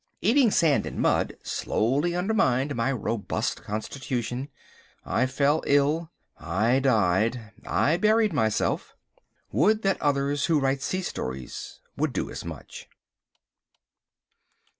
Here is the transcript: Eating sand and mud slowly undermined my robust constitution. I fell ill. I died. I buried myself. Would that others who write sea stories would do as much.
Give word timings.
Eating 0.19 0.49
sand 0.49 0.87
and 0.87 0.97
mud 0.97 1.37
slowly 1.43 2.15
undermined 2.15 2.73
my 2.73 2.91
robust 2.91 3.61
constitution. 3.63 4.49
I 5.05 5.27
fell 5.27 5.63
ill. 5.67 6.09
I 6.39 6.79
died. 6.79 7.51
I 7.67 7.97
buried 7.97 8.33
myself. 8.33 8.95
Would 9.51 9.83
that 9.83 10.01
others 10.01 10.45
who 10.45 10.59
write 10.59 10.81
sea 10.81 11.03
stories 11.03 11.81
would 11.97 12.13
do 12.13 12.31
as 12.31 12.43
much. 12.43 12.89